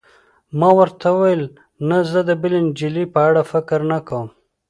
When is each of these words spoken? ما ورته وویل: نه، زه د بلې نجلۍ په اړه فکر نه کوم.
ما 0.59 0.69
ورته 0.79 1.07
وویل: 1.13 1.43
نه، 1.87 1.97
زه 2.11 2.19
د 2.29 2.31
بلې 2.41 2.59
نجلۍ 2.67 3.05
په 3.13 3.19
اړه 3.27 3.41
فکر 3.51 3.79
نه 3.91 3.99
کوم. 4.07 4.27